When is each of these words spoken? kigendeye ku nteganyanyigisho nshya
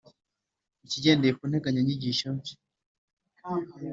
kigendeye 0.89 1.33
ku 1.37 1.43
nteganyanyigisho 1.49 2.27
nshya 2.35 2.55